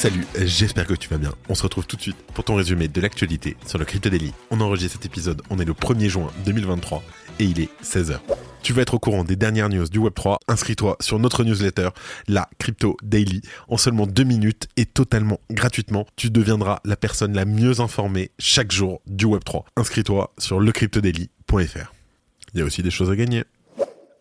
Salut, 0.00 0.26
j'espère 0.34 0.86
que 0.86 0.94
tu 0.94 1.10
vas 1.10 1.18
bien. 1.18 1.34
On 1.50 1.54
se 1.54 1.62
retrouve 1.62 1.86
tout 1.86 1.96
de 1.96 2.00
suite 2.00 2.16
pour 2.32 2.42
ton 2.42 2.54
résumé 2.54 2.88
de 2.88 3.00
l'actualité 3.02 3.58
sur 3.66 3.78
le 3.78 3.84
Crypto 3.84 4.08
Daily. 4.08 4.32
On 4.50 4.58
enregistre 4.62 4.94
cet 4.94 5.04
épisode, 5.04 5.42
on 5.50 5.58
est 5.58 5.66
le 5.66 5.74
1er 5.74 6.08
juin 6.08 6.30
2023 6.46 7.02
et 7.38 7.44
il 7.44 7.60
est 7.60 7.68
16h. 7.84 8.18
Tu 8.62 8.72
vas 8.72 8.80
être 8.80 8.94
au 8.94 8.98
courant 8.98 9.24
des 9.24 9.36
dernières 9.36 9.68
news 9.68 9.86
du 9.90 9.98
Web3. 9.98 10.38
Inscris-toi 10.48 10.96
sur 11.00 11.18
notre 11.18 11.44
newsletter, 11.44 11.90
la 12.28 12.48
Crypto 12.58 12.96
Daily. 13.02 13.42
En 13.68 13.76
seulement 13.76 14.06
deux 14.06 14.24
minutes 14.24 14.68
et 14.78 14.86
totalement 14.86 15.38
gratuitement, 15.50 16.06
tu 16.16 16.30
deviendras 16.30 16.80
la 16.86 16.96
personne 16.96 17.34
la 17.34 17.44
mieux 17.44 17.80
informée 17.80 18.30
chaque 18.38 18.72
jour 18.72 19.02
du 19.06 19.26
Web3. 19.26 19.64
Inscris-toi 19.76 20.32
sur 20.38 20.60
lecryptodaily.fr. 20.60 21.92
Il 22.54 22.58
y 22.58 22.62
a 22.62 22.64
aussi 22.64 22.82
des 22.82 22.90
choses 22.90 23.10
à 23.10 23.16
gagner. 23.16 23.44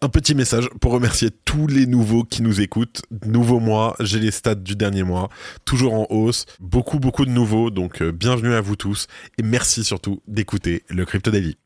Un 0.02 0.08
petit 0.08 0.34
message 0.34 0.70
pour 0.80 0.94
remercier 0.94 1.30
tous 1.30 1.68
les 1.68 1.86
nouveaux 1.86 2.24
qui 2.24 2.42
nous 2.42 2.62
écoutent. 2.62 3.02
Nouveau 3.26 3.60
mois, 3.60 3.98
j'ai 4.00 4.20
les 4.20 4.32
stats 4.32 4.56
du 4.56 4.78
dernier 4.78 5.04
mois, 5.04 5.28
toujours 5.66 5.94
en 5.94 6.08
hausse, 6.10 6.46
beaucoup 6.62 7.00
beaucoup 7.00 7.26
de 7.26 7.32
nouveaux, 7.32 7.70
donc 7.70 8.02
euh, 8.02 8.14
bienvenue 8.14 8.54
à 8.54 8.62
vous 8.62 8.78
tous 8.78 9.08
et 9.38 9.44
merci 9.44 9.84
surtout 9.84 10.22
d'écouter 10.26 10.84
le 10.88 11.04
Crypto 11.04 11.32
Daily. 11.32 11.58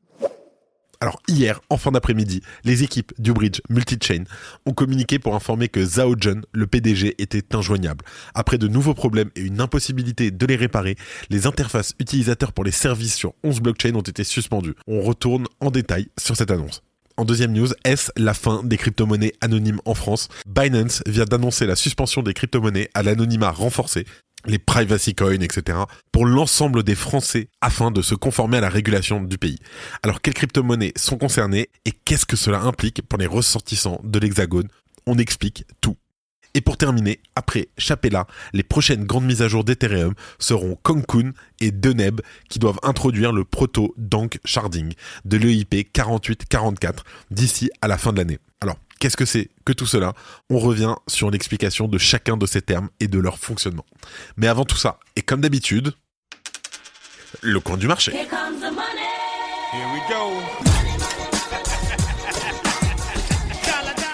Alors 0.99 1.21
hier, 1.27 1.61
en 1.69 1.77
fin 1.77 1.91
d'après-midi, 1.91 2.41
les 2.63 2.81
équipes 2.81 3.13
du 3.19 3.33
bridge 3.33 3.61
Multichain 3.69 4.23
ont 4.65 4.73
communiqué 4.73 5.19
pour 5.19 5.35
informer 5.35 5.67
que 5.67 5.85
Zhao 5.85 6.15
Jun, 6.19 6.41
le 6.53 6.65
PDG, 6.65 7.13
était 7.21 7.55
injoignable. 7.55 8.03
Après 8.33 8.57
de 8.57 8.67
nouveaux 8.67 8.95
problèmes 8.95 9.29
et 9.35 9.41
une 9.41 9.61
impossibilité 9.61 10.31
de 10.31 10.45
les 10.47 10.55
réparer, 10.55 10.95
les 11.29 11.45
interfaces 11.45 11.93
utilisateurs 11.99 12.51
pour 12.51 12.63
les 12.63 12.71
services 12.71 13.13
sur 13.13 13.35
11 13.43 13.61
blockchains 13.61 13.93
ont 13.93 14.01
été 14.01 14.23
suspendues. 14.23 14.73
On 14.87 15.01
retourne 15.01 15.45
en 15.59 15.69
détail 15.69 16.07
sur 16.17 16.35
cette 16.35 16.49
annonce. 16.49 16.81
En 17.15 17.25
deuxième 17.25 17.53
news, 17.53 17.67
est-ce 17.85 18.11
la 18.17 18.33
fin 18.33 18.63
des 18.63 18.75
crypto-monnaies 18.75 19.33
anonymes 19.39 19.79
en 19.85 19.93
France? 19.93 20.29
Binance 20.47 21.03
vient 21.05 21.25
d'annoncer 21.25 21.67
la 21.67 21.75
suspension 21.75 22.23
des 22.23 22.33
crypto-monnaies 22.33 22.89
à 22.95 23.03
l'anonymat 23.03 23.51
renforcé, 23.51 24.05
les 24.47 24.57
privacy 24.57 25.13
coins, 25.13 25.39
etc., 25.41 25.77
pour 26.11 26.25
l'ensemble 26.25 26.81
des 26.81 26.95
Français 26.95 27.49
afin 27.61 27.91
de 27.91 28.01
se 28.01 28.15
conformer 28.15 28.57
à 28.57 28.61
la 28.61 28.69
régulation 28.69 29.21
du 29.21 29.37
pays. 29.37 29.59
Alors, 30.01 30.21
quelles 30.21 30.33
crypto-monnaies 30.33 30.93
sont 30.95 31.17
concernées 31.17 31.69
et 31.85 31.91
qu'est-ce 31.91 32.25
que 32.25 32.35
cela 32.35 32.61
implique 32.61 33.03
pour 33.07 33.19
les 33.19 33.27
ressortissants 33.27 34.01
de 34.03 34.17
l'Hexagone? 34.17 34.67
On 35.05 35.19
explique 35.19 35.65
tout. 35.81 35.97
Et 36.55 36.61
pour 36.61 36.77
terminer, 36.77 37.19
après 37.35 37.69
Chapella, 37.77 38.27
les 38.53 38.63
prochaines 38.63 39.05
grandes 39.05 39.25
mises 39.25 39.41
à 39.41 39.47
jour 39.47 39.63
d'Ethereum 39.63 40.13
seront 40.37 40.77
Konkun 40.83 41.31
et 41.59 41.71
Deneb 41.71 42.21
qui 42.49 42.59
doivent 42.59 42.79
introduire 42.83 43.31
le 43.31 43.43
proto 43.43 43.93
Dank 43.97 44.39
Sharding 44.45 44.93
de 45.25 45.37
l'EIP 45.37 45.91
4844 45.91 47.03
d'ici 47.31 47.71
à 47.81 47.87
la 47.87 47.97
fin 47.97 48.13
de 48.13 48.19
l'année. 48.19 48.39
Alors, 48.61 48.77
qu'est-ce 48.99 49.17
que 49.17 49.25
c'est 49.25 49.49
que 49.65 49.73
tout 49.73 49.87
cela? 49.87 50.13
On 50.49 50.59
revient 50.59 50.95
sur 51.07 51.31
l'explication 51.31 51.87
de 51.87 51.97
chacun 51.97 52.37
de 52.37 52.45
ces 52.45 52.61
termes 52.61 52.89
et 52.99 53.07
de 53.07 53.17
leur 53.17 53.39
fonctionnement. 53.39 53.85
Mais 54.37 54.47
avant 54.47 54.65
tout 54.65 54.77
ça, 54.77 54.99
et 55.15 55.23
comme 55.23 55.41
d'habitude, 55.41 55.93
le 57.41 57.59
coin 57.59 57.77
du 57.77 57.87
marché. 57.87 58.11
Here 58.11 58.27
comes 58.29 58.59
the 58.59 58.71
money. 58.71 59.09
Here 59.73 59.87
we 59.91 60.01
go. 60.07 60.72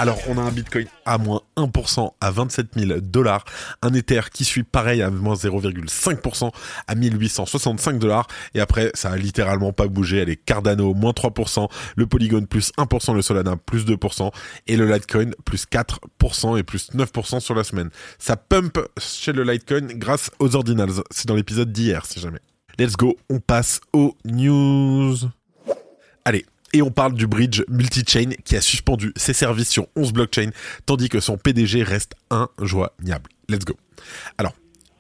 Alors, 0.01 0.17
on 0.29 0.37
a 0.37 0.41
un 0.41 0.51
Bitcoin 0.51 0.87
à 1.03 1.17
moins 1.17 1.41
1% 1.57 2.13
à 2.21 2.31
27 2.31 2.67
000 2.77 3.01
dollars, 3.01 3.43
un 3.81 3.93
Ether 3.93 4.21
qui 4.31 4.45
suit 4.45 4.63
pareil 4.63 5.01
à 5.01 5.09
moins 5.09 5.35
0,5% 5.35 6.51
à 6.87 6.95
1865 6.95 7.99
dollars, 7.99 8.25
et 8.53 8.61
après, 8.61 8.91
ça 8.93 9.11
a 9.11 9.17
littéralement 9.17 9.73
pas 9.73 9.87
bougé, 9.87 10.23
les 10.23 10.37
Cardano 10.37 10.93
moins 10.93 11.11
3%, 11.11 11.67
le 11.97 12.07
Polygon 12.07 12.45
plus 12.45 12.71
1%, 12.77 13.13
le 13.13 13.21
Solana 13.21 13.57
plus 13.57 13.85
2%, 13.85 14.31
et 14.67 14.77
le 14.77 14.89
Litecoin 14.89 15.31
plus 15.43 15.65
4% 15.69 16.57
et 16.57 16.63
plus 16.63 16.91
9% 16.93 17.41
sur 17.41 17.53
la 17.53 17.65
semaine. 17.65 17.89
Ça 18.19 18.37
pump 18.37 18.79
chez 18.97 19.33
le 19.33 19.43
Litecoin 19.43 19.87
grâce 19.95 20.31
aux 20.39 20.55
ordinals. 20.55 21.03
C'est 21.11 21.27
dans 21.27 21.35
l'épisode 21.35 21.73
d'hier, 21.73 22.05
si 22.05 22.21
jamais. 22.21 22.39
Let's 22.77 22.95
go, 22.95 23.17
on 23.29 23.41
passe 23.41 23.81
aux 23.91 24.15
news. 24.23 25.17
Allez, 26.23 26.45
et 26.73 26.81
on 26.81 26.91
parle 26.91 27.13
du 27.13 27.27
bridge 27.27 27.63
multi-chain 27.67 28.31
qui 28.43 28.55
a 28.55 28.61
suspendu 28.61 29.13
ses 29.15 29.33
services 29.33 29.69
sur 29.69 29.87
11 29.95 30.13
blockchains, 30.13 30.49
tandis 30.85 31.09
que 31.09 31.19
son 31.19 31.37
PDG 31.37 31.83
reste 31.83 32.15
injoignable. 32.29 33.29
Let's 33.47 33.65
go. 33.65 33.75
Alors, 34.37 34.53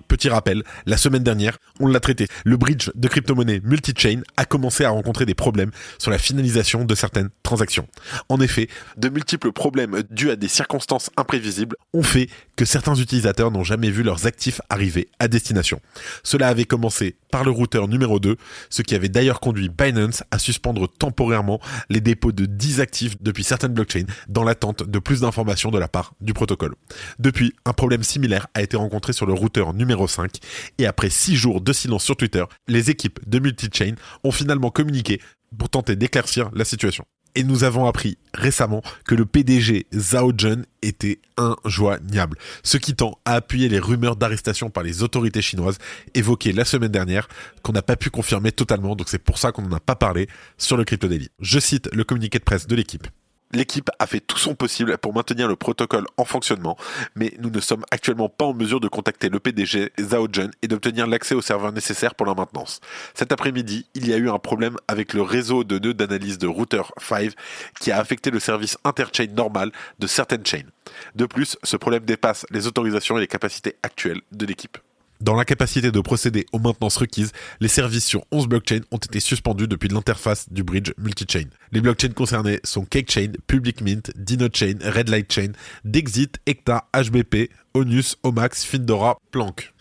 petit 0.09 0.27
rappel, 0.27 0.63
la 0.85 0.97
semaine 0.97 1.23
dernière, 1.23 1.57
on 1.79 1.87
l'a 1.87 2.01
traité. 2.01 2.27
Le 2.43 2.57
bridge 2.57 2.89
de 2.95 3.07
crypto-monnaie 3.07 3.61
multi-chain 3.63 4.21
a 4.35 4.43
commencé 4.43 4.83
à 4.83 4.89
rencontrer 4.89 5.25
des 5.25 5.35
problèmes 5.35 5.71
sur 5.99 6.11
la 6.11 6.17
finalisation 6.17 6.83
de 6.83 6.95
certaines 6.95 7.29
transactions. 7.43 7.87
En 8.27 8.41
effet, 8.41 8.67
de 8.97 9.07
multiples 9.07 9.53
problèmes 9.53 10.03
dus 10.09 10.31
à 10.31 10.35
des 10.35 10.49
circonstances 10.49 11.09
imprévisibles 11.15 11.77
ont 11.93 12.03
fait 12.03 12.27
que 12.57 12.65
certains 12.65 12.95
utilisateurs 12.95 13.51
n'ont 13.51 13.63
jamais 13.63 13.91
vu 13.91 14.03
leurs 14.03 14.25
actifs 14.25 14.59
arriver 14.69 15.07
à 15.19 15.27
destination. 15.27 15.79
Cela 16.23 16.49
avait 16.49 16.65
commencé 16.65 17.15
par 17.31 17.43
le 17.43 17.51
routeur 17.51 17.87
numéro 17.87 18.19
2, 18.19 18.35
ce 18.69 18.81
qui 18.81 18.95
avait 18.95 19.09
d'ailleurs 19.09 19.39
conduit 19.39 19.69
Binance 19.69 20.23
à 20.31 20.39
suspendre 20.39 20.89
temporairement 20.89 21.59
les 21.89 22.01
dépôts 22.01 22.31
de 22.31 22.45
10 22.45 22.81
actifs 22.81 23.21
depuis 23.21 23.43
certaines 23.43 23.73
blockchains 23.73 24.05
dans 24.27 24.43
l'attente 24.43 24.83
de 24.83 24.99
plus 24.99 25.21
d'informations 25.21 25.69
de 25.69 25.77
la 25.77 25.87
part 25.87 26.13
du 26.19 26.33
protocole. 26.33 26.73
Depuis, 27.19 27.53
un 27.65 27.73
problème 27.73 28.03
similaire 28.03 28.47
a 28.55 28.63
été 28.63 28.75
rencontré 28.75 29.13
sur 29.13 29.27
le 29.27 29.33
routeur 29.33 29.73
numéro 29.73 29.98
5 30.07 30.31
et 30.77 30.85
après 30.85 31.09
6 31.09 31.35
jours 31.35 31.61
de 31.61 31.73
silence 31.73 32.03
sur 32.03 32.15
Twitter, 32.15 32.43
les 32.67 32.89
équipes 32.89 33.19
de 33.27 33.39
Multichain 33.39 33.95
ont 34.23 34.31
finalement 34.31 34.71
communiqué 34.71 35.21
pour 35.57 35.69
tenter 35.69 35.95
d'éclaircir 35.95 36.49
la 36.53 36.65
situation. 36.65 37.05
Et 37.35 37.43
nous 37.43 37.63
avons 37.63 37.85
appris 37.85 38.17
récemment 38.33 38.81
que 39.05 39.13
le 39.13 39.25
PDG 39.25 39.85
Zhao 39.93 40.33
Jun 40.35 40.63
était 40.81 41.19
injoignable, 41.37 42.37
ce 42.63 42.77
qui 42.77 42.95
tend 42.95 43.19
à 43.23 43.35
appuyer 43.35 43.69
les 43.69 43.79
rumeurs 43.79 44.15
d'arrestation 44.15 44.69
par 44.69 44.83
les 44.83 45.03
autorités 45.03 45.41
chinoises 45.41 45.77
évoquées 46.15 46.53
la 46.53 46.65
semaine 46.65 46.91
dernière, 46.91 47.27
qu'on 47.61 47.71
n'a 47.71 47.83
pas 47.83 47.95
pu 47.95 48.09
confirmer 48.09 48.51
totalement, 48.51 48.95
donc 48.95 49.09
c'est 49.09 49.19
pour 49.19 49.37
ça 49.37 49.51
qu'on 49.51 49.61
n'en 49.61 49.77
a 49.77 49.79
pas 49.79 49.95
parlé 49.95 50.27
sur 50.57 50.75
le 50.75 50.83
Crypto 50.83 51.07
Daily. 51.07 51.29
Je 51.39 51.59
cite 51.59 51.87
le 51.93 52.03
communiqué 52.03 52.39
de 52.39 52.43
presse 52.43 52.65
de 52.65 52.75
l'équipe. 52.75 53.07
L'équipe 53.51 53.89
a 53.97 54.05
fait 54.05 54.19
tout 54.19 54.37
son 54.37 54.53
possible 54.53 54.97
pour 54.99 55.13
maintenir 55.13 55.47
le 55.47 55.55
protocole 55.55 56.05
en 56.17 56.25
fonctionnement, 56.25 56.77
mais 57.15 57.33
nous 57.39 57.49
ne 57.49 57.59
sommes 57.59 57.83
actuellement 57.89 58.29
pas 58.29 58.45
en 58.45 58.53
mesure 58.53 58.79
de 58.79 58.87
contacter 58.87 59.29
le 59.29 59.39
PDG 59.39 59.91
Zhao 59.99 60.27
Jun 60.31 60.51
et 60.61 60.67
d'obtenir 60.67 61.07
l'accès 61.07 61.33
aux 61.33 61.41
serveurs 61.41 61.71
nécessaires 61.71 62.13
pour 62.13 62.27
leur 62.27 62.35
maintenance. 62.35 62.79
Cet 63.15 63.31
après-midi, 63.31 63.87
il 63.95 64.07
y 64.07 64.13
a 64.13 64.17
eu 64.17 64.29
un 64.29 64.37
problème 64.37 64.77
avec 64.87 65.13
le 65.13 65.23
réseau 65.23 65.63
de 65.63 65.79
nœuds 65.79 65.95
d'analyse 65.95 66.37
de 66.37 66.47
router 66.47 66.81
5 66.99 67.31
qui 67.79 67.91
a 67.91 67.97
affecté 67.97 68.29
le 68.29 68.39
service 68.39 68.77
interchain 68.83 69.25
normal 69.35 69.71
de 69.97 70.07
certaines 70.07 70.45
chains. 70.45 70.67
De 71.15 71.25
plus, 71.25 71.57
ce 71.63 71.77
problème 71.77 72.05
dépasse 72.05 72.45
les 72.51 72.67
autorisations 72.67 73.17
et 73.17 73.21
les 73.21 73.27
capacités 73.27 73.77
actuelles 73.81 74.21
de 74.31 74.45
l'équipe. 74.45 74.77
Dans 75.21 75.35
l'incapacité 75.35 75.91
de 75.91 75.99
procéder 75.99 76.45
aux 76.53 76.59
maintenances 76.59 76.95
requises, 76.95 77.33
les 77.59 77.67
services 77.67 78.05
sur 78.05 78.23
11 78.31 78.47
blockchains 78.47 78.79
ont 78.91 78.97
été 78.97 79.19
suspendus 79.19 79.67
depuis 79.67 79.89
l'interface 79.89 80.49
du 80.49 80.63
bridge 80.63 80.93
multi-chain. 80.97 81.43
Les 81.73 81.81
blockchains 81.81 82.13
concernés 82.13 82.61
sont 82.63 82.85
CakeChain, 82.85 83.33
Public 83.45 83.81
Mint, 83.81 84.11
DinoChain, 84.15 84.77
Redlight 84.81 85.29
Chain, 85.29 85.51
Dexit, 85.83 86.37
Ecta, 86.47 86.87
HBP, 86.93 87.51
Onus, 87.73 88.15
Omax, 88.23 88.63
Findora, 88.63 89.17
Planck. 89.31 89.73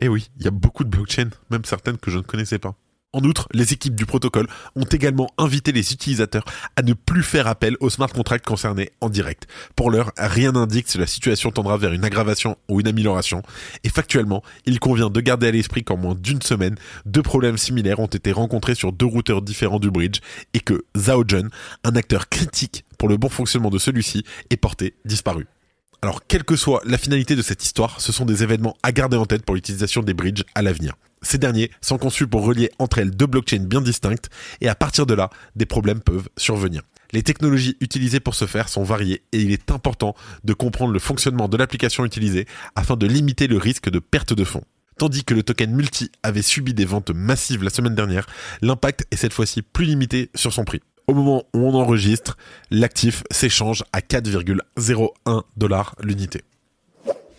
Eh 0.00 0.06
oui, 0.06 0.30
il 0.38 0.44
y 0.44 0.48
a 0.48 0.52
beaucoup 0.52 0.84
de 0.84 0.90
blockchains, 0.90 1.30
même 1.50 1.64
certaines 1.64 1.98
que 1.98 2.12
je 2.12 2.18
ne 2.18 2.22
connaissais 2.22 2.60
pas. 2.60 2.76
En 3.18 3.24
outre, 3.24 3.48
les 3.52 3.72
équipes 3.72 3.96
du 3.96 4.06
protocole 4.06 4.46
ont 4.76 4.84
également 4.84 5.28
invité 5.38 5.72
les 5.72 5.92
utilisateurs 5.92 6.44
à 6.76 6.82
ne 6.82 6.92
plus 6.92 7.24
faire 7.24 7.48
appel 7.48 7.76
aux 7.80 7.90
smart 7.90 8.08
contracts 8.08 8.46
concernés 8.46 8.92
en 9.00 9.10
direct. 9.10 9.48
Pour 9.74 9.90
l'heure, 9.90 10.12
rien 10.16 10.52
n'indique 10.52 10.88
si 10.88 10.98
la 10.98 11.06
situation 11.08 11.50
tendra 11.50 11.76
vers 11.78 11.92
une 11.92 12.04
aggravation 12.04 12.56
ou 12.68 12.78
une 12.78 12.86
amélioration, 12.86 13.42
et 13.82 13.88
factuellement, 13.88 14.44
il 14.66 14.78
convient 14.78 15.10
de 15.10 15.20
garder 15.20 15.48
à 15.48 15.50
l'esprit 15.50 15.82
qu'en 15.82 15.96
moins 15.96 16.14
d'une 16.14 16.42
semaine, 16.42 16.76
deux 17.06 17.22
problèmes 17.22 17.58
similaires 17.58 17.98
ont 17.98 18.06
été 18.06 18.30
rencontrés 18.30 18.76
sur 18.76 18.92
deux 18.92 19.06
routeurs 19.06 19.42
différents 19.42 19.80
du 19.80 19.90
bridge, 19.90 20.20
et 20.54 20.60
que 20.60 20.84
Zhao 20.96 21.24
Jun, 21.26 21.48
un 21.82 21.96
acteur 21.96 22.28
critique 22.28 22.84
pour 22.98 23.08
le 23.08 23.16
bon 23.16 23.30
fonctionnement 23.30 23.70
de 23.70 23.78
celui-ci, 23.78 24.22
est 24.50 24.56
porté 24.56 24.94
disparu. 25.04 25.48
Alors, 26.02 26.24
quelle 26.24 26.44
que 26.44 26.54
soit 26.54 26.82
la 26.84 26.98
finalité 26.98 27.34
de 27.34 27.42
cette 27.42 27.64
histoire, 27.64 28.00
ce 28.00 28.12
sont 28.12 28.26
des 28.26 28.44
événements 28.44 28.76
à 28.84 28.92
garder 28.92 29.16
en 29.16 29.26
tête 29.26 29.44
pour 29.44 29.56
l'utilisation 29.56 30.02
des 30.02 30.14
bridges 30.14 30.44
à 30.54 30.62
l'avenir. 30.62 30.94
Ces 31.22 31.38
derniers 31.38 31.70
sont 31.80 31.98
conçus 31.98 32.26
pour 32.26 32.44
relier 32.44 32.70
entre 32.78 32.98
elles 32.98 33.10
deux 33.10 33.26
blockchains 33.26 33.64
bien 33.64 33.80
distinctes 33.80 34.30
et 34.60 34.68
à 34.68 34.74
partir 34.74 35.06
de 35.06 35.14
là, 35.14 35.30
des 35.56 35.66
problèmes 35.66 36.00
peuvent 36.00 36.28
survenir. 36.36 36.82
Les 37.12 37.22
technologies 37.22 37.76
utilisées 37.80 38.20
pour 38.20 38.34
ce 38.34 38.46
faire 38.46 38.68
sont 38.68 38.82
variées 38.82 39.22
et 39.32 39.40
il 39.40 39.52
est 39.52 39.70
important 39.70 40.14
de 40.44 40.52
comprendre 40.52 40.92
le 40.92 40.98
fonctionnement 40.98 41.48
de 41.48 41.56
l'application 41.56 42.04
utilisée 42.04 42.46
afin 42.76 42.96
de 42.96 43.06
limiter 43.06 43.46
le 43.46 43.56
risque 43.56 43.88
de 43.88 43.98
perte 43.98 44.34
de 44.34 44.44
fonds. 44.44 44.64
Tandis 44.98 45.24
que 45.24 45.32
le 45.32 45.42
token 45.42 45.74
multi 45.74 46.10
avait 46.22 46.42
subi 46.42 46.74
des 46.74 46.84
ventes 46.84 47.10
massives 47.10 47.62
la 47.62 47.70
semaine 47.70 47.94
dernière, 47.94 48.26
l'impact 48.62 49.06
est 49.10 49.16
cette 49.16 49.32
fois-ci 49.32 49.62
plus 49.62 49.84
limité 49.84 50.28
sur 50.34 50.52
son 50.52 50.64
prix. 50.64 50.80
Au 51.06 51.14
moment 51.14 51.44
où 51.54 51.60
on 51.60 51.74
enregistre, 51.74 52.36
l'actif 52.70 53.22
s'échange 53.30 53.84
à 53.92 54.00
4,01 54.00 55.42
dollars 55.56 55.94
l'unité. 56.02 56.42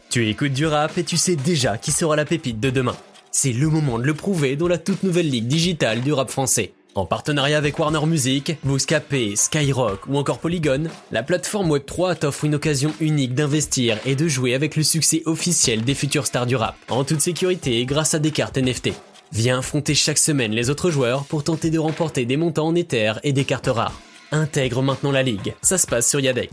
Tu 0.09 0.27
écoutes 0.27 0.53
du 0.53 0.65
rap 0.65 0.97
et 0.97 1.03
tu 1.03 1.17
sais 1.17 1.35
déjà 1.35 1.77
qui 1.77 1.91
sera 1.91 2.15
la 2.15 2.25
pépite 2.25 2.59
de 2.59 2.71
demain. 2.71 2.95
C'est 3.31 3.53
le 3.53 3.69
moment 3.69 3.99
de 3.99 4.03
le 4.03 4.13
prouver 4.13 4.55
dans 4.55 4.67
la 4.67 4.77
toute 4.77 5.03
nouvelle 5.03 5.29
ligue 5.29 5.47
digitale 5.47 6.01
du 6.01 6.11
rap 6.13 6.29
français. 6.29 6.73
En 6.95 7.05
partenariat 7.05 7.57
avec 7.57 7.77
Warner 7.77 8.05
Music, 8.07 8.57
Bouscapé, 8.63 9.35
Skyrock 9.35 10.07
ou 10.07 10.17
encore 10.17 10.39
Polygon, 10.39 10.85
la 11.11 11.21
plateforme 11.21 11.71
Web3 11.71 12.17
t'offre 12.17 12.45
une 12.45 12.55
occasion 12.55 12.91
unique 12.99 13.35
d'investir 13.35 13.99
et 14.05 14.15
de 14.15 14.27
jouer 14.27 14.55
avec 14.55 14.75
le 14.75 14.81
succès 14.81 15.21
officiel 15.25 15.83
des 15.83 15.93
futures 15.93 16.25
stars 16.25 16.47
du 16.47 16.55
rap, 16.55 16.75
en 16.89 17.03
toute 17.03 17.21
sécurité 17.21 17.85
grâce 17.85 18.15
à 18.15 18.19
des 18.19 18.31
cartes 18.31 18.57
NFT. 18.57 18.89
Viens 19.31 19.59
affronter 19.59 19.93
chaque 19.93 20.17
semaine 20.17 20.51
les 20.51 20.71
autres 20.71 20.89
joueurs 20.89 21.25
pour 21.25 21.43
tenter 21.43 21.69
de 21.69 21.77
remporter 21.77 22.25
des 22.25 22.37
montants 22.37 22.67
en 22.67 22.75
Ether 22.75 23.13
et 23.23 23.31
des 23.31 23.45
cartes 23.45 23.67
rares. 23.67 24.01
Intègre 24.31 24.81
maintenant 24.81 25.11
la 25.11 25.23
ligue, 25.23 25.53
ça 25.61 25.77
se 25.77 25.85
passe 25.85 26.09
sur 26.09 26.19
Yadec. 26.19 26.51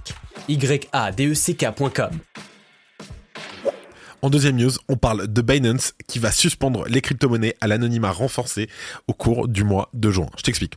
YADECK.com 0.49 2.11
en 4.22 4.30
deuxième 4.30 4.56
news, 4.56 4.72
on 4.88 4.96
parle 4.96 5.26
de 5.26 5.42
Binance 5.42 5.94
qui 6.06 6.18
va 6.18 6.30
suspendre 6.30 6.84
les 6.88 7.00
crypto-monnaies 7.00 7.54
à 7.60 7.66
l'anonymat 7.66 8.10
renforcé 8.10 8.68
au 9.06 9.12
cours 9.12 9.48
du 9.48 9.64
mois 9.64 9.88
de 9.94 10.10
juin. 10.10 10.26
Je 10.36 10.42
t'explique. 10.42 10.74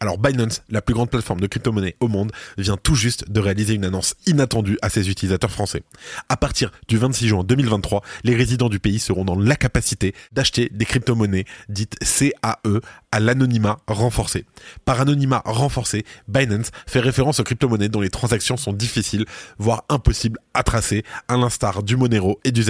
Alors 0.00 0.18
Binance, 0.18 0.62
la 0.68 0.82
plus 0.82 0.94
grande 0.94 1.10
plateforme 1.10 1.40
de 1.40 1.46
crypto-monnaies 1.46 1.96
au 2.00 2.08
monde, 2.08 2.32
vient 2.58 2.76
tout 2.76 2.94
juste 2.94 3.30
de 3.30 3.40
réaliser 3.40 3.74
une 3.74 3.84
annonce 3.84 4.14
inattendue 4.26 4.78
à 4.82 4.90
ses 4.90 5.08
utilisateurs 5.10 5.50
français. 5.50 5.82
À 6.28 6.36
partir 6.36 6.70
du 6.88 6.98
26 6.98 7.28
juin 7.28 7.44
2023, 7.44 8.02
les 8.24 8.34
résidents 8.34 8.68
du 8.68 8.80
pays 8.80 8.98
seront 8.98 9.24
dans 9.24 9.38
la 9.38 9.56
capacité 9.56 10.14
d'acheter 10.32 10.68
des 10.72 10.84
crypto-monnaies 10.84 11.44
dites 11.68 11.96
CAE 12.00 12.80
à 13.12 13.20
l'anonymat 13.20 13.78
renforcé. 13.86 14.44
Par 14.84 15.00
anonymat 15.00 15.42
renforcé, 15.44 16.04
Binance 16.28 16.70
fait 16.86 17.00
référence 17.00 17.40
aux 17.40 17.44
crypto-monnaies 17.44 17.88
dont 17.88 18.00
les 18.00 18.10
transactions 18.10 18.56
sont 18.56 18.72
difficiles, 18.72 19.26
voire 19.58 19.84
impossibles 19.88 20.38
à 20.54 20.62
tracer, 20.62 21.04
à 21.28 21.36
l'instar 21.36 21.82
du 21.82 21.96
Monero 21.96 22.40
et 22.44 22.52
du 22.52 22.62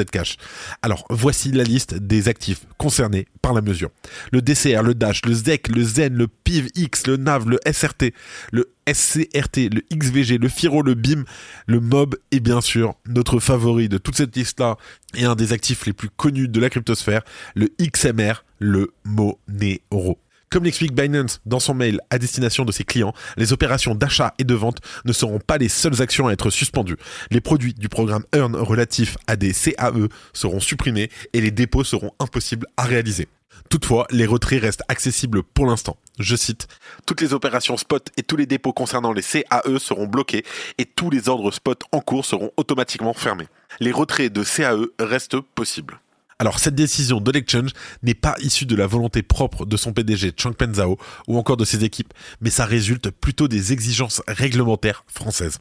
Alors, 0.82 1.04
voici 1.10 1.52
la 1.52 1.64
liste 1.64 1.94
des 1.94 2.28
actifs 2.28 2.66
concernés 2.78 3.26
par 3.42 3.52
la 3.52 3.60
mesure. 3.60 3.90
Le 4.32 4.42
DCR, 4.42 4.82
le 4.82 4.94
Dash, 4.94 5.22
le 5.24 5.34
ZEC, 5.34 5.68
le 5.68 5.82
Zen, 5.82 6.14
le 6.14 6.28
PIVX, 6.28 7.06
le 7.06 7.16
NAV, 7.16 7.48
le 7.48 7.58
SRT, 7.70 8.12
le 8.52 8.72
SCRT, 8.92 9.70
le 9.72 9.82
XVG, 9.92 10.38
le 10.38 10.48
FIRO, 10.48 10.82
le 10.82 10.94
BIM, 10.94 11.24
le 11.66 11.80
MOB 11.80 12.16
et 12.30 12.40
bien 12.40 12.60
sûr 12.60 12.94
notre 13.06 13.38
favori 13.38 13.88
de 13.88 13.98
toute 13.98 14.16
cette 14.16 14.36
liste-là 14.36 14.76
et 15.14 15.24
un 15.24 15.36
des 15.36 15.52
actifs 15.52 15.86
les 15.86 15.92
plus 15.92 16.10
connus 16.10 16.48
de 16.48 16.60
la 16.60 16.70
cryptosphère, 16.70 17.22
le 17.54 17.68
XMR, 17.80 18.44
le 18.58 18.92
Monero. 19.04 20.18
Comme 20.52 20.64
l'explique 20.64 20.97
Binance 20.97 21.41
dans 21.47 21.61
son 21.61 21.75
mail 21.75 22.00
à 22.11 22.19
destination 22.19 22.64
de 22.64 22.73
ses 22.73 22.82
clients, 22.82 23.14
les 23.37 23.52
opérations 23.52 23.94
d'achat 23.94 24.35
et 24.38 24.43
de 24.43 24.55
vente 24.55 24.79
ne 25.05 25.12
seront 25.12 25.38
pas 25.38 25.58
les 25.58 25.69
seules 25.69 26.02
actions 26.02 26.26
à 26.26 26.32
être 26.32 26.50
suspendues. 26.50 26.97
Les 27.31 27.41
produits 27.41 27.73
du 27.73 27.88
programme 27.88 28.25
Earn 28.35 28.56
relatifs 28.56 29.17
à 29.29 29.37
des 29.37 29.52
CAE 29.52 30.08
seront 30.32 30.58
supprimés 30.58 31.08
et 31.35 31.41
les 31.41 31.52
dépôts 31.52 31.85
seront 31.85 32.11
impossibles 32.19 32.67
à 32.76 32.82
réaliser. 32.82 33.29
Toutefois, 33.69 34.08
les 34.11 34.26
retraits 34.26 34.61
restent 34.61 34.82
accessibles 34.88 35.44
pour 35.44 35.67
l'instant. 35.67 35.97
Je 36.19 36.35
cite, 36.35 36.67
Toutes 37.06 37.20
les 37.20 37.32
opérations 37.32 37.76
spot 37.76 38.08
et 38.17 38.25
tous 38.25 38.37
les 38.37 38.46
dépôts 38.46 38.73
concernant 38.73 39.12
les 39.12 39.23
CAE 39.23 39.79
seront 39.79 40.08
bloqués 40.08 40.44
et 40.79 40.85
tous 40.85 41.11
les 41.11 41.29
ordres 41.29 41.53
spot 41.53 41.85
en 41.93 42.00
cours 42.00 42.25
seront 42.25 42.50
automatiquement 42.56 43.14
fermés. 43.14 43.46
Les 43.79 43.93
retraits 43.93 44.32
de 44.32 44.43
CAE 44.43 44.88
restent 44.99 45.38
possibles. 45.55 46.00
Alors 46.40 46.58
cette 46.58 46.75
décision 46.75 47.20
de 47.20 47.31
l'exchange 47.31 47.72
n'est 48.02 48.14
pas 48.14 48.34
issue 48.40 48.64
de 48.64 48.75
la 48.75 48.87
volonté 48.87 49.22
propre 49.22 49.66
de 49.66 49.76
son 49.76 49.92
PDG 49.92 50.32
Changpeng 50.34 50.72
Zhao 50.72 50.96
ou 51.28 51.37
encore 51.37 51.58
de 51.58 51.66
ses 51.66 51.84
équipes, 51.84 52.14
mais 52.40 52.48
ça 52.48 52.64
résulte 52.64 53.10
plutôt 53.10 53.46
des 53.46 53.75
exigences 53.75 54.22
réglementaires 54.26 55.04
françaises. 55.06 55.58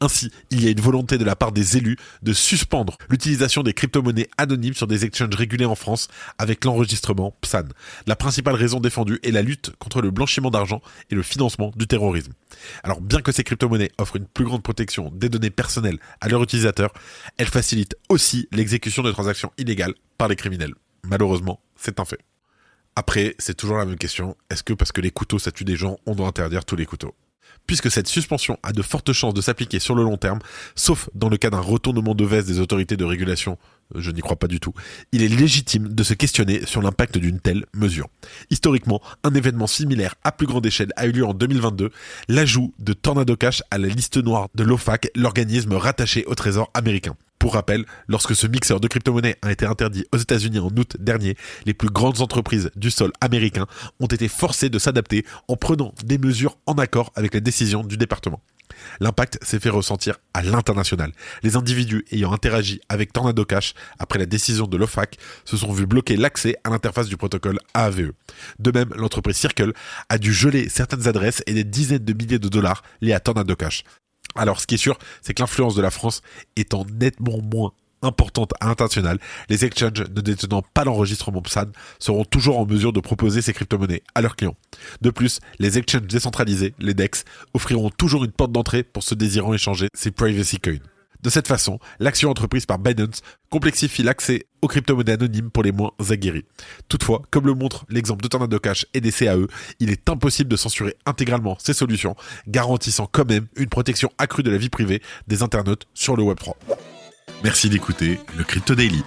Ainsi, 0.00 0.30
il 0.52 0.62
y 0.62 0.68
a 0.68 0.70
une 0.70 0.80
volonté 0.80 1.18
de 1.18 1.24
la 1.24 1.34
part 1.34 1.50
des 1.50 1.78
élus 1.78 1.96
de 2.22 2.32
suspendre 2.32 2.96
l'utilisation 3.08 3.64
des 3.64 3.72
crypto-monnaies 3.72 4.28
anonymes 4.38 4.74
sur 4.74 4.86
des 4.86 5.04
exchanges 5.04 5.34
régulés 5.34 5.64
en 5.64 5.74
France 5.74 6.06
avec 6.38 6.64
l'enregistrement 6.64 7.34
PSAN. 7.40 7.64
La 8.06 8.14
principale 8.14 8.54
raison 8.54 8.78
défendue 8.78 9.18
est 9.24 9.32
la 9.32 9.42
lutte 9.42 9.72
contre 9.80 10.00
le 10.00 10.12
blanchiment 10.12 10.52
d'argent 10.52 10.80
et 11.10 11.16
le 11.16 11.24
financement 11.24 11.72
du 11.74 11.88
terrorisme. 11.88 12.34
Alors 12.84 13.00
bien 13.00 13.20
que 13.20 13.32
ces 13.32 13.42
crypto-monnaies 13.42 13.90
offrent 13.98 14.14
une 14.14 14.26
plus 14.26 14.44
grande 14.44 14.62
protection 14.62 15.10
des 15.12 15.28
données 15.28 15.50
personnelles 15.50 15.98
à 16.20 16.28
leurs 16.28 16.44
utilisateurs, 16.44 16.92
elles 17.36 17.48
facilitent 17.48 17.96
aussi 18.08 18.46
l'exécution 18.52 19.02
de 19.02 19.10
transactions 19.10 19.50
illégales 19.58 19.94
par 20.20 20.28
les 20.28 20.36
criminels. 20.36 20.74
Malheureusement, 21.08 21.60
c'est 21.76 21.98
un 21.98 22.04
fait. 22.04 22.18
Après, 22.94 23.34
c'est 23.38 23.54
toujours 23.54 23.78
la 23.78 23.86
même 23.86 23.96
question. 23.96 24.36
Est-ce 24.50 24.62
que 24.62 24.74
parce 24.74 24.92
que 24.92 25.00
les 25.00 25.10
couteaux 25.10 25.38
ça 25.38 25.50
tue 25.50 25.64
des 25.64 25.76
gens, 25.76 25.96
on 26.04 26.14
doit 26.14 26.26
interdire 26.26 26.66
tous 26.66 26.76
les 26.76 26.84
couteaux? 26.84 27.14
Puisque 27.66 27.90
cette 27.90 28.06
suspension 28.06 28.58
a 28.62 28.72
de 28.72 28.82
fortes 28.82 29.14
chances 29.14 29.32
de 29.32 29.40
s'appliquer 29.40 29.78
sur 29.78 29.94
le 29.94 30.02
long 30.02 30.18
terme, 30.18 30.40
sauf 30.74 31.08
dans 31.14 31.30
le 31.30 31.38
cas 31.38 31.48
d'un 31.48 31.60
retournement 31.60 32.14
de 32.14 32.26
veste 32.26 32.48
des 32.48 32.60
autorités 32.60 32.98
de 32.98 33.04
régulation, 33.06 33.56
euh, 33.94 34.02
je 34.02 34.10
n'y 34.10 34.20
crois 34.20 34.36
pas 34.36 34.46
du 34.46 34.60
tout, 34.60 34.74
il 35.12 35.22
est 35.22 35.28
légitime 35.28 35.88
de 35.88 36.02
se 36.02 36.12
questionner 36.12 36.66
sur 36.66 36.82
l'impact 36.82 37.16
d'une 37.16 37.40
telle 37.40 37.64
mesure. 37.72 38.08
Historiquement, 38.50 39.00
un 39.24 39.32
événement 39.32 39.66
similaire 39.66 40.16
à 40.22 40.32
plus 40.32 40.46
grande 40.46 40.66
échelle 40.66 40.92
a 40.96 41.06
eu 41.06 41.12
lieu 41.12 41.24
en 41.24 41.32
2022, 41.32 41.90
l'ajout 42.28 42.74
de 42.78 42.92
Tornado 42.92 43.36
Cash 43.36 43.62
à 43.70 43.78
la 43.78 43.88
liste 43.88 44.18
noire 44.18 44.48
de 44.54 44.64
l'OFAC, 44.64 45.08
l'organisme 45.14 45.72
rattaché 45.72 46.26
au 46.26 46.34
Trésor 46.34 46.70
américain. 46.74 47.16
Pour 47.40 47.54
rappel, 47.54 47.86
lorsque 48.06 48.36
ce 48.36 48.46
mixeur 48.46 48.80
de 48.80 48.86
crypto-monnaies 48.86 49.38
a 49.40 49.50
été 49.50 49.64
interdit 49.64 50.04
aux 50.12 50.18
États-Unis 50.18 50.58
en 50.58 50.68
août 50.68 50.98
dernier, 51.00 51.36
les 51.64 51.72
plus 51.72 51.88
grandes 51.88 52.20
entreprises 52.20 52.70
du 52.76 52.90
sol 52.90 53.12
américain 53.22 53.66
ont 53.98 54.06
été 54.06 54.28
forcées 54.28 54.68
de 54.68 54.78
s'adapter 54.78 55.24
en 55.48 55.56
prenant 55.56 55.94
des 56.04 56.18
mesures 56.18 56.58
en 56.66 56.74
accord 56.74 57.10
avec 57.16 57.32
les 57.32 57.40
décisions 57.40 57.82
du 57.82 57.96
département. 57.96 58.42
L'impact 59.00 59.38
s'est 59.42 59.58
fait 59.58 59.70
ressentir 59.70 60.18
à 60.34 60.42
l'international. 60.42 61.12
Les 61.42 61.56
individus 61.56 62.04
ayant 62.12 62.30
interagi 62.30 62.80
avec 62.90 63.10
Tornado 63.12 63.44
Cash 63.46 63.72
après 63.98 64.18
la 64.18 64.26
décision 64.26 64.66
de 64.66 64.76
l'OFAC 64.76 65.16
se 65.46 65.56
sont 65.56 65.72
vus 65.72 65.86
bloquer 65.86 66.16
l'accès 66.16 66.56
à 66.64 66.70
l'interface 66.70 67.08
du 67.08 67.16
protocole 67.16 67.58
AAVE. 67.72 68.12
De 68.58 68.70
même, 68.70 68.90
l'entreprise 68.96 69.36
Circle 69.36 69.72
a 70.10 70.18
dû 70.18 70.34
geler 70.34 70.68
certaines 70.68 71.08
adresses 71.08 71.42
et 71.46 71.54
des 71.54 71.64
dizaines 71.64 72.04
de 72.04 72.12
milliers 72.12 72.38
de 72.38 72.48
dollars 72.48 72.82
liés 73.00 73.14
à 73.14 73.20
Tornado 73.20 73.56
Cash. 73.56 73.82
Alors, 74.36 74.60
ce 74.60 74.66
qui 74.66 74.76
est 74.76 74.78
sûr, 74.78 74.98
c'est 75.22 75.34
que 75.34 75.42
l'influence 75.42 75.74
de 75.74 75.82
la 75.82 75.90
France 75.90 76.22
étant 76.56 76.84
nettement 77.00 77.38
moins 77.42 77.72
importante 78.02 78.52
à 78.60 78.66
l'international, 78.66 79.18
les 79.48 79.64
exchanges 79.64 80.00
ne 80.00 80.20
détenant 80.20 80.62
pas 80.62 80.84
l'enregistrement 80.84 81.42
PSAN 81.42 81.66
seront 81.98 82.24
toujours 82.24 82.58
en 82.58 82.66
mesure 82.66 82.92
de 82.92 83.00
proposer 83.00 83.42
ces 83.42 83.52
crypto-monnaies 83.52 84.02
à 84.14 84.22
leurs 84.22 84.36
clients. 84.36 84.56
De 85.02 85.10
plus, 85.10 85.40
les 85.58 85.78
exchanges 85.78 86.02
décentralisés, 86.02 86.74
les 86.78 86.94
DEX, 86.94 87.24
offriront 87.54 87.90
toujours 87.90 88.24
une 88.24 88.32
porte 88.32 88.52
d'entrée 88.52 88.82
pour 88.82 89.02
ceux 89.02 89.16
désirant 89.16 89.52
échanger 89.52 89.88
ces 89.94 90.10
privacy 90.10 90.58
coins. 90.58 90.78
De 91.22 91.28
cette 91.28 91.48
façon, 91.48 91.78
l'action 91.98 92.30
entreprise 92.30 92.64
par 92.64 92.78
Binance 92.78 93.20
complexifie 93.50 94.02
l'accès 94.02 94.46
aux 94.62 94.68
crypto-monnaies 94.68 95.12
anonymes 95.12 95.50
pour 95.50 95.62
les 95.62 95.72
moins 95.72 95.92
aguerris. 96.08 96.46
Toutefois, 96.88 97.22
comme 97.30 97.46
le 97.46 97.54
montre 97.54 97.84
l'exemple 97.88 98.22
de 98.22 98.28
Tornado 98.28 98.58
Cash 98.58 98.86
et 98.94 99.00
des 99.00 99.12
CAE, 99.12 99.46
il 99.80 99.90
est 99.90 100.08
impossible 100.08 100.50
de 100.50 100.56
censurer 100.56 100.96
intégralement 101.04 101.56
ces 101.58 101.74
solutions, 101.74 102.16
garantissant 102.46 103.08
quand 103.10 103.28
même 103.28 103.46
une 103.56 103.68
protection 103.68 104.10
accrue 104.18 104.42
de 104.42 104.50
la 104.50 104.56
vie 104.56 104.70
privée 104.70 105.02
des 105.28 105.42
internautes 105.42 105.86
sur 105.94 106.16
le 106.16 106.22
Web3. 106.22 106.54
Merci 107.44 107.68
d'écouter 107.68 108.18
le 108.36 108.44
Crypto 108.44 108.74
Daily. 108.74 109.02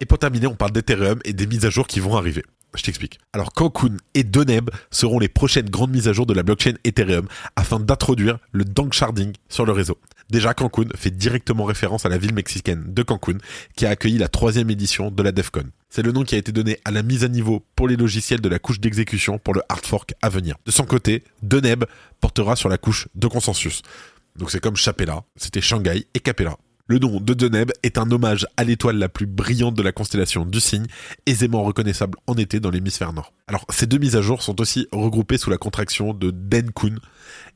Et 0.00 0.06
pour 0.06 0.18
terminer, 0.18 0.46
on 0.46 0.56
parle 0.56 0.72
d'Ethereum 0.72 1.20
et 1.24 1.32
des 1.32 1.46
mises 1.46 1.64
à 1.64 1.70
jour 1.70 1.86
qui 1.86 2.00
vont 2.00 2.16
arriver. 2.16 2.42
Je 2.74 2.82
t'explique. 2.82 3.18
Alors 3.32 3.52
Cancun 3.52 3.96
et 4.14 4.24
Deneb 4.24 4.70
seront 4.90 5.18
les 5.18 5.28
prochaines 5.28 5.70
grandes 5.70 5.92
mises 5.92 6.08
à 6.08 6.12
jour 6.12 6.26
de 6.26 6.34
la 6.34 6.42
blockchain 6.42 6.74
Ethereum 6.84 7.26
afin 7.56 7.80
d'introduire 7.80 8.38
le 8.52 8.64
dank 8.64 8.92
sharding 8.92 9.32
sur 9.48 9.64
le 9.64 9.72
réseau. 9.72 9.98
Déjà, 10.28 10.54
Cancun 10.54 10.88
fait 10.96 11.10
directement 11.10 11.64
référence 11.64 12.04
à 12.04 12.08
la 12.08 12.18
ville 12.18 12.34
mexicaine 12.34 12.92
de 12.92 13.02
Cancun 13.02 13.38
qui 13.76 13.86
a 13.86 13.90
accueilli 13.90 14.18
la 14.18 14.28
troisième 14.28 14.70
édition 14.70 15.10
de 15.10 15.22
la 15.22 15.32
DEFCON. 15.32 15.64
C'est 15.88 16.02
le 16.02 16.12
nom 16.12 16.24
qui 16.24 16.34
a 16.34 16.38
été 16.38 16.52
donné 16.52 16.78
à 16.84 16.90
la 16.90 17.02
mise 17.02 17.24
à 17.24 17.28
niveau 17.28 17.64
pour 17.76 17.88
les 17.88 17.96
logiciels 17.96 18.40
de 18.40 18.48
la 18.48 18.58
couche 18.58 18.80
d'exécution 18.80 19.38
pour 19.38 19.54
le 19.54 19.62
hard 19.68 19.86
fork 19.86 20.14
à 20.20 20.28
venir. 20.28 20.56
De 20.66 20.72
son 20.72 20.84
côté, 20.84 21.22
Deneb 21.42 21.84
portera 22.20 22.56
sur 22.56 22.68
la 22.68 22.76
couche 22.76 23.08
de 23.14 23.28
consensus. 23.28 23.82
Donc 24.36 24.50
c'est 24.50 24.60
comme 24.60 24.76
Chapella, 24.76 25.22
c'était 25.36 25.60
Shanghai 25.60 26.06
et 26.12 26.20
Capella. 26.20 26.56
Le 26.88 27.00
nom 27.00 27.20
de 27.20 27.34
Deneb 27.34 27.72
est 27.82 27.98
un 27.98 28.08
hommage 28.12 28.46
à 28.56 28.62
l'étoile 28.62 28.96
la 28.96 29.08
plus 29.08 29.26
brillante 29.26 29.74
de 29.74 29.82
la 29.82 29.90
constellation 29.90 30.44
du 30.44 30.60
cygne, 30.60 30.86
aisément 31.26 31.64
reconnaissable 31.64 32.16
en 32.28 32.34
été 32.34 32.60
dans 32.60 32.70
l'hémisphère 32.70 33.12
nord. 33.12 33.32
Alors, 33.48 33.64
ces 33.70 33.86
deux 33.86 33.98
mises 33.98 34.14
à 34.14 34.22
jour 34.22 34.40
sont 34.40 34.60
aussi 34.60 34.86
regroupées 34.92 35.36
sous 35.36 35.50
la 35.50 35.58
contraction 35.58 36.14
de 36.14 36.30
Denkun, 36.30 36.94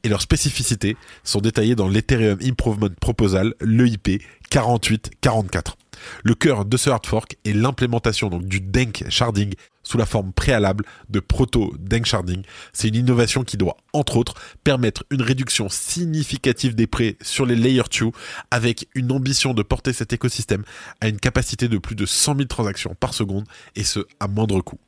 et 0.02 0.08
leurs 0.08 0.22
spécificités 0.22 0.96
sont 1.22 1.40
détaillées 1.40 1.76
dans 1.76 1.86
l'Ethereum 1.86 2.38
Improvement 2.42 2.88
Proposal, 3.00 3.54
l'EIP 3.60 4.20
4844. 4.50 5.76
Le 6.24 6.34
cœur 6.34 6.64
de 6.64 6.76
ce 6.76 6.90
hard 6.90 7.06
fork 7.06 7.36
est 7.44 7.52
l'implémentation 7.52 8.30
du 8.30 8.60
Denk 8.60 9.04
sharding 9.10 9.54
sous 9.90 9.98
la 9.98 10.06
forme 10.06 10.32
préalable 10.32 10.84
de 11.08 11.18
proto 11.18 11.74
Danksharding. 11.80 12.42
C'est 12.72 12.88
une 12.88 12.94
innovation 12.94 13.42
qui 13.42 13.56
doit, 13.56 13.76
entre 13.92 14.18
autres, 14.18 14.34
permettre 14.62 15.04
une 15.10 15.20
réduction 15.20 15.68
significative 15.68 16.76
des 16.76 16.86
prêts 16.86 17.16
sur 17.22 17.44
les 17.44 17.56
Layer 17.56 17.82
2 17.98 18.10
avec 18.52 18.86
une 18.94 19.10
ambition 19.10 19.52
de 19.52 19.62
porter 19.64 19.92
cet 19.92 20.12
écosystème 20.12 20.62
à 21.00 21.08
une 21.08 21.18
capacité 21.18 21.66
de 21.66 21.78
plus 21.78 21.96
de 21.96 22.06
100 22.06 22.36
000 22.36 22.46
transactions 22.46 22.94
par 23.00 23.14
seconde 23.14 23.46
et 23.74 23.82
ce 23.82 24.06
à 24.20 24.28
moindre 24.28 24.60
coût. 24.60 24.78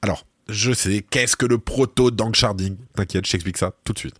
Alors, 0.00 0.24
je 0.48 0.72
sais, 0.72 1.04
qu'est-ce 1.10 1.36
que 1.36 1.46
le 1.46 1.58
proto 1.58 2.12
Danksharding 2.12 2.76
T'inquiète, 2.94 3.26
je 3.26 3.36
ça 3.56 3.72
tout 3.84 3.92
de 3.92 3.98
suite. 3.98 4.14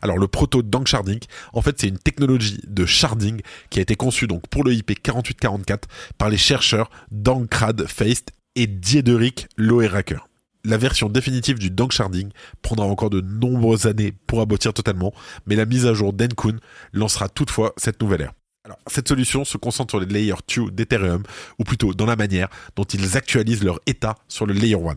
Alors 0.00 0.16
le 0.16 0.26
proto 0.26 0.62
Danksharding, 0.62 1.20
en 1.52 1.60
fait 1.60 1.78
c'est 1.78 1.86
une 1.86 1.98
technologie 1.98 2.60
de 2.66 2.86
sharding 2.86 3.40
qui 3.68 3.78
a 3.78 3.82
été 3.82 3.94
conçue 3.94 4.26
donc 4.26 4.48
pour 4.48 4.64
le 4.64 4.72
IP 4.72 5.00
4844 5.00 5.86
par 6.18 6.28
les 6.28 6.38
chercheurs 6.38 6.90
Dankrad 7.12 7.86
Feist 7.86 8.32
et 8.56 8.66
Diederik 8.66 9.48
Loeracker. 9.56 10.26
La 10.64 10.76
version 10.76 11.08
définitive 11.08 11.58
du 11.58 11.70
Danksharding 11.70 12.30
prendra 12.60 12.86
encore 12.86 13.10
de 13.10 13.20
nombreuses 13.20 13.86
années 13.86 14.12
pour 14.26 14.40
aboutir 14.40 14.74
totalement, 14.74 15.14
mais 15.46 15.56
la 15.56 15.64
mise 15.64 15.86
à 15.86 15.94
jour 15.94 16.12
d'Enkun 16.12 16.58
lancera 16.92 17.28
toutefois 17.28 17.72
cette 17.76 18.00
nouvelle 18.02 18.22
ère. 18.22 18.32
Cette 18.86 19.08
solution 19.08 19.44
se 19.44 19.56
concentre 19.56 19.92
sur 19.92 20.00
les 20.00 20.06
layers 20.06 20.34
2 20.54 20.70
d'Ethereum, 20.70 21.22
ou 21.58 21.64
plutôt 21.64 21.94
dans 21.94 22.06
la 22.06 22.16
manière 22.16 22.48
dont 22.76 22.84
ils 22.84 23.16
actualisent 23.16 23.64
leur 23.64 23.80
état 23.86 24.16
sur 24.28 24.44
le 24.44 24.52
layer 24.52 24.76
1. 24.76 24.94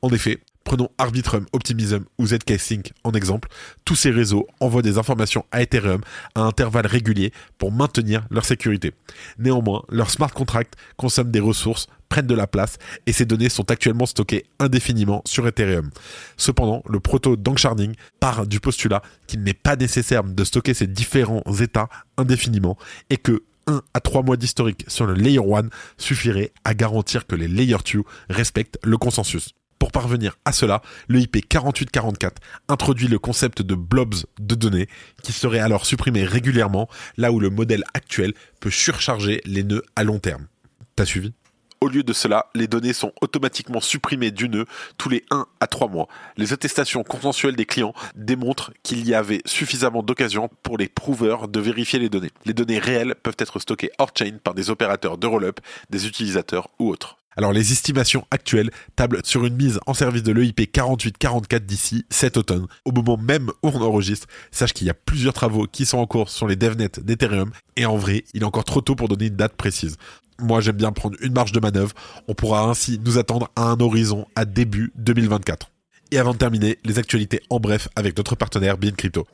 En 0.00 0.08
effet, 0.10 0.38
Prenons 0.64 0.88
Arbitrum, 0.98 1.46
Optimism 1.52 2.04
ou 2.18 2.26
ZK-Sync 2.26 2.92
en 3.04 3.12
exemple. 3.12 3.48
Tous 3.84 3.94
ces 3.94 4.10
réseaux 4.10 4.46
envoient 4.60 4.82
des 4.82 4.98
informations 4.98 5.44
à 5.50 5.62
Ethereum 5.62 6.00
à 6.34 6.42
intervalles 6.42 6.86
réguliers 6.86 7.32
pour 7.58 7.72
maintenir 7.72 8.26
leur 8.30 8.44
sécurité. 8.44 8.92
Néanmoins, 9.38 9.82
leurs 9.88 10.10
smart 10.10 10.30
contracts 10.30 10.74
consomment 10.96 11.30
des 11.30 11.40
ressources, 11.40 11.86
prennent 12.08 12.26
de 12.26 12.34
la 12.34 12.46
place 12.46 12.76
et 13.06 13.12
ces 13.12 13.24
données 13.24 13.48
sont 13.48 13.70
actuellement 13.70 14.06
stockées 14.06 14.44
indéfiniment 14.58 15.22
sur 15.24 15.46
Ethereum. 15.48 15.90
Cependant, 16.36 16.82
le 16.88 17.00
proto 17.00 17.36
Danksharding 17.36 17.94
part 18.20 18.46
du 18.46 18.60
postulat 18.60 19.02
qu'il 19.26 19.42
n'est 19.42 19.54
pas 19.54 19.76
nécessaire 19.76 20.22
de 20.22 20.44
stocker 20.44 20.74
ces 20.74 20.86
différents 20.86 21.42
états 21.60 21.88
indéfiniment 22.18 22.76
et 23.08 23.16
que 23.16 23.42
1 23.66 23.80
à 23.94 24.00
3 24.00 24.22
mois 24.22 24.36
d'historique 24.36 24.84
sur 24.88 25.06
le 25.06 25.14
Layer 25.14 25.38
1 25.38 25.68
suffirait 25.96 26.52
à 26.64 26.74
garantir 26.74 27.26
que 27.26 27.34
les 27.34 27.48
Layer 27.48 27.76
2 27.92 28.02
respectent 28.28 28.78
le 28.82 28.98
consensus. 28.98 29.54
Pour 29.82 29.90
parvenir 29.90 30.38
à 30.44 30.52
cela, 30.52 30.80
le 31.08 31.18
IP 31.18 31.48
4844 31.48 32.40
introduit 32.68 33.08
le 33.08 33.18
concept 33.18 33.62
de 33.62 33.74
blobs 33.74 34.14
de 34.38 34.54
données 34.54 34.86
qui 35.24 35.32
seraient 35.32 35.58
alors 35.58 35.86
supprimés 35.86 36.22
régulièrement 36.22 36.88
là 37.16 37.32
où 37.32 37.40
le 37.40 37.50
modèle 37.50 37.82
actuel 37.92 38.32
peut 38.60 38.70
surcharger 38.70 39.40
les 39.44 39.64
nœuds 39.64 39.82
à 39.96 40.04
long 40.04 40.20
terme. 40.20 40.46
T'as 40.94 41.04
suivi? 41.04 41.32
Au 41.80 41.88
lieu 41.88 42.04
de 42.04 42.12
cela, 42.12 42.46
les 42.54 42.68
données 42.68 42.92
sont 42.92 43.10
automatiquement 43.22 43.80
supprimées 43.80 44.30
du 44.30 44.48
nœud 44.48 44.66
tous 44.98 45.08
les 45.08 45.24
1 45.32 45.46
à 45.58 45.66
3 45.66 45.88
mois. 45.88 46.06
Les 46.36 46.52
attestations 46.52 47.02
consensuelles 47.02 47.56
des 47.56 47.66
clients 47.66 47.92
démontrent 48.14 48.72
qu'il 48.84 49.04
y 49.04 49.14
avait 49.14 49.42
suffisamment 49.46 50.04
d'occasions 50.04 50.48
pour 50.62 50.78
les 50.78 50.88
prouveurs 50.88 51.48
de 51.48 51.58
vérifier 51.58 51.98
les 51.98 52.08
données. 52.08 52.30
Les 52.44 52.54
données 52.54 52.78
réelles 52.78 53.16
peuvent 53.20 53.34
être 53.36 53.58
stockées 53.58 53.90
hors-chain 53.98 54.38
par 54.44 54.54
des 54.54 54.70
opérateurs 54.70 55.18
de 55.18 55.26
roll-up, 55.26 55.58
des 55.90 56.06
utilisateurs 56.06 56.68
ou 56.78 56.88
autres. 56.88 57.18
Alors 57.36 57.52
les 57.52 57.72
estimations 57.72 58.26
actuelles 58.30 58.70
tablent 58.96 59.20
sur 59.24 59.44
une 59.44 59.54
mise 59.54 59.80
en 59.86 59.94
service 59.94 60.22
de 60.22 60.32
l'EIP 60.32 60.70
4844 60.70 61.64
d'ici 61.64 62.04
cet 62.10 62.36
automne. 62.36 62.66
Au 62.84 62.92
moment 62.92 63.16
même 63.16 63.50
où 63.62 63.68
on 63.68 63.80
enregistre, 63.80 64.26
sache 64.50 64.72
qu'il 64.72 64.86
y 64.86 64.90
a 64.90 64.94
plusieurs 64.94 65.32
travaux 65.32 65.66
qui 65.66 65.86
sont 65.86 65.98
en 65.98 66.06
cours 66.06 66.28
sur 66.28 66.46
les 66.46 66.56
devnets 66.56 67.00
d'Ethereum 67.00 67.50
et 67.76 67.86
en 67.86 67.96
vrai, 67.96 68.24
il 68.34 68.42
est 68.42 68.46
encore 68.46 68.64
trop 68.64 68.80
tôt 68.80 68.94
pour 68.94 69.08
donner 69.08 69.26
une 69.26 69.36
date 69.36 69.54
précise. 69.54 69.96
Moi, 70.40 70.60
j'aime 70.60 70.76
bien 70.76 70.92
prendre 70.92 71.16
une 71.20 71.32
marge 71.32 71.52
de 71.52 71.60
manœuvre. 71.60 71.92
On 72.26 72.34
pourra 72.34 72.64
ainsi 72.64 73.00
nous 73.04 73.18
attendre 73.18 73.50
à 73.54 73.62
un 73.62 73.80
horizon 73.80 74.26
à 74.34 74.44
début 74.44 74.92
2024. 74.96 75.70
Et 76.10 76.18
avant 76.18 76.32
de 76.32 76.38
terminer, 76.38 76.78
les 76.84 76.98
actualités 76.98 77.40
en 77.48 77.60
bref 77.60 77.88
avec 77.96 78.16
notre 78.16 78.34
partenaire 78.34 78.76
Bien 78.76 78.90
Crypto 78.90 79.26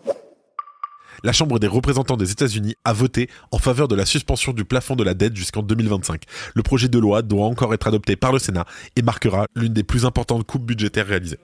la 1.25 1.33
Chambre 1.33 1.59
des 1.59 1.67
représentants 1.67 2.17
des 2.17 2.31
États-Unis 2.31 2.75
a 2.85 2.93
voté 2.93 3.29
en 3.53 3.59
faveur 3.59 3.89
de 3.89 3.95
la 3.95 4.07
suspension 4.07 4.53
du 4.53 4.65
plafond 4.65 4.97
de 4.97 5.05
la 5.05 5.15
dette 5.15 5.37
jusqu'en 5.37 5.63
2025. 5.63 6.23
Le 6.55 6.63
projet 6.63 6.89
de 6.89 6.99
loi 6.99 7.23
doit 7.23 7.47
encore 7.47 7.75
être 7.75 7.87
adopté 7.87 8.17
par 8.17 8.33
le 8.33 8.39
Sénat 8.39 8.67
et 8.97 9.03
marquera 9.03 9.47
l'une 9.55 9.73
des 9.73 9.85
plus 9.85 10.05
importantes 10.05 10.45
coupes 10.45 10.65
budgétaires 10.65 11.07
réalisées. 11.07 11.39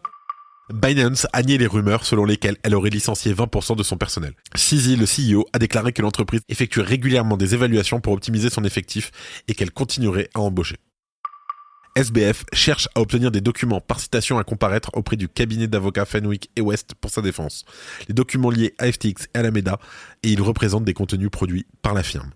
Binance 0.72 1.26
a 1.34 1.42
nié 1.42 1.58
les 1.58 1.66
rumeurs 1.66 2.06
selon 2.06 2.24
lesquelles 2.24 2.56
elle 2.62 2.74
aurait 2.74 2.88
licencié 2.88 3.34
20% 3.34 3.76
de 3.76 3.82
son 3.82 3.98
personnel. 3.98 4.32
CZ, 4.54 4.96
le 4.96 5.04
CEO, 5.04 5.44
a 5.52 5.58
déclaré 5.58 5.92
que 5.92 6.00
l'entreprise 6.00 6.40
effectue 6.48 6.80
régulièrement 6.80 7.36
des 7.36 7.52
évaluations 7.52 8.00
pour 8.00 8.14
optimiser 8.14 8.48
son 8.48 8.64
effectif 8.64 9.10
et 9.46 9.54
qu'elle 9.54 9.72
continuerait 9.72 10.30
à 10.34 10.40
embaucher. 10.40 10.76
SBF 11.96 12.44
cherche 12.52 12.88
à 12.96 13.00
obtenir 13.00 13.30
des 13.30 13.40
documents 13.40 13.80
par 13.80 14.00
citation 14.00 14.38
à 14.38 14.44
comparaître 14.44 14.90
auprès 14.94 15.16
du 15.16 15.28
cabinet 15.28 15.68
d'avocats 15.68 16.04
Fenwick 16.04 16.50
et 16.56 16.60
West 16.60 16.94
pour 17.00 17.12
sa 17.12 17.22
défense. 17.22 17.64
Les 18.08 18.14
documents 18.14 18.50
liés 18.50 18.74
à 18.78 18.90
FTX 18.90 19.28
et 19.32 19.36
à 19.36 19.40
Alameda 19.40 19.78
et 20.24 20.30
ils 20.30 20.42
représentent 20.42 20.84
des 20.84 20.92
contenus 20.92 21.30
produits 21.30 21.66
par 21.82 21.94
la 21.94 22.02
firme. 22.02 22.30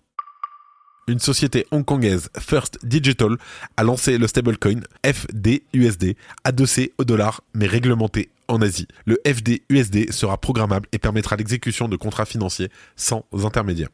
Une 1.09 1.19
société 1.19 1.67
hongkongaise, 1.73 2.29
First 2.39 2.79
Digital, 2.85 3.37
a 3.77 3.83
lancé 3.83 4.17
le 4.19 4.29
stablecoin 4.29 4.81
FDUSD, 5.05 6.15
adossé 6.45 6.93
au 6.99 7.05
dollar 7.05 7.41
mais 7.55 7.67
réglementé 7.67 8.31
en 8.47 8.63
Asie. 8.63 8.87
Le 9.07 9.19
FDUSD 9.27 10.13
sera 10.13 10.39
programmable 10.39 10.87
et 10.93 10.99
permettra 10.99 11.35
l'exécution 11.35 11.89
de 11.89 11.97
contrats 11.97 12.27
financiers 12.27 12.71
sans 12.95 13.25
intermédiaire. 13.33 13.89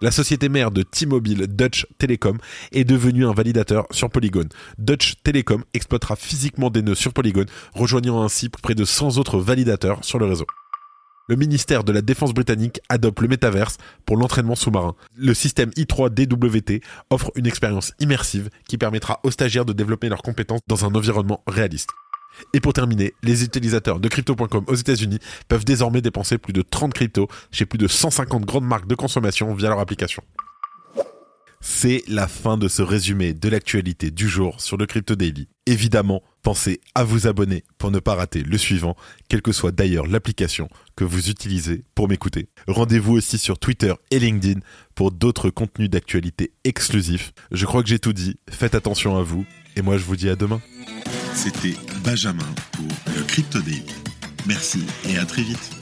La 0.00 0.12
société 0.12 0.48
mère 0.48 0.70
de 0.70 0.84
T-Mobile, 0.84 1.48
Dutch 1.48 1.84
Telecom, 1.98 2.38
est 2.70 2.84
devenue 2.84 3.26
un 3.26 3.32
validateur 3.32 3.84
sur 3.90 4.08
Polygon. 4.10 4.48
Dutch 4.78 5.14
Telecom 5.24 5.64
exploitera 5.74 6.14
physiquement 6.14 6.70
des 6.70 6.82
nœuds 6.82 6.94
sur 6.94 7.12
Polygon, 7.12 7.46
rejoignant 7.74 8.22
ainsi 8.22 8.48
près 8.48 8.76
de 8.76 8.84
100 8.84 9.18
autres 9.18 9.38
validateurs 9.38 10.04
sur 10.04 10.20
le 10.20 10.26
réseau. 10.26 10.46
Le 11.26 11.34
ministère 11.34 11.82
de 11.82 11.90
la 11.90 12.00
Défense 12.00 12.32
britannique 12.32 12.80
adopte 12.88 13.20
le 13.20 13.26
métaverse 13.26 13.76
pour 14.06 14.16
l'entraînement 14.16 14.54
sous-marin. 14.54 14.94
Le 15.16 15.34
système 15.34 15.70
i3DWT 15.70 16.80
offre 17.10 17.32
une 17.34 17.48
expérience 17.48 17.92
immersive 17.98 18.50
qui 18.68 18.78
permettra 18.78 19.18
aux 19.24 19.32
stagiaires 19.32 19.64
de 19.64 19.72
développer 19.72 20.08
leurs 20.08 20.22
compétences 20.22 20.60
dans 20.68 20.84
un 20.84 20.94
environnement 20.94 21.42
réaliste. 21.48 21.90
Et 22.52 22.60
pour 22.60 22.72
terminer, 22.72 23.14
les 23.22 23.44
utilisateurs 23.44 24.00
de 24.00 24.08
crypto.com 24.08 24.64
aux 24.66 24.74
États-Unis 24.74 25.18
peuvent 25.48 25.64
désormais 25.64 26.00
dépenser 26.00 26.38
plus 26.38 26.52
de 26.52 26.62
30 26.62 26.94
cryptos 26.94 27.28
chez 27.50 27.66
plus 27.66 27.78
de 27.78 27.88
150 27.88 28.44
grandes 28.44 28.66
marques 28.66 28.86
de 28.86 28.94
consommation 28.94 29.54
via 29.54 29.68
leur 29.68 29.80
application. 29.80 30.22
C'est 31.60 32.04
la 32.06 32.28
fin 32.28 32.56
de 32.56 32.68
ce 32.68 32.82
résumé 32.82 33.34
de 33.34 33.48
l'actualité 33.48 34.12
du 34.12 34.28
jour 34.28 34.60
sur 34.60 34.76
le 34.76 34.86
Crypto 34.86 35.16
Daily. 35.16 35.48
Évidemment, 35.66 36.22
pensez 36.42 36.80
à 36.94 37.02
vous 37.02 37.26
abonner 37.26 37.64
pour 37.78 37.90
ne 37.90 37.98
pas 37.98 38.14
rater 38.14 38.44
le 38.44 38.56
suivant, 38.56 38.96
quelle 39.28 39.42
que 39.42 39.50
soit 39.50 39.72
d'ailleurs 39.72 40.06
l'application 40.06 40.68
que 40.94 41.04
vous 41.04 41.30
utilisez 41.30 41.82
pour 41.96 42.08
m'écouter. 42.08 42.48
Rendez-vous 42.68 43.14
aussi 43.14 43.38
sur 43.38 43.58
Twitter 43.58 43.92
et 44.12 44.20
LinkedIn 44.20 44.60
pour 44.94 45.10
d'autres 45.10 45.50
contenus 45.50 45.90
d'actualité 45.90 46.52
exclusifs. 46.62 47.32
Je 47.50 47.66
crois 47.66 47.82
que 47.82 47.88
j'ai 47.88 47.98
tout 47.98 48.12
dit, 48.12 48.36
faites 48.48 48.76
attention 48.76 49.16
à 49.16 49.22
vous, 49.22 49.44
et 49.74 49.82
moi 49.82 49.98
je 49.98 50.04
vous 50.04 50.16
dis 50.16 50.28
à 50.28 50.36
demain. 50.36 50.60
C'était 51.40 51.76
Benjamin 52.02 52.42
pour 52.72 52.88
le 53.16 53.22
Crypto 53.22 53.60
Daily. 53.60 53.84
Merci 54.48 54.82
et 55.08 55.18
à 55.18 55.24
très 55.24 55.42
vite. 55.42 55.77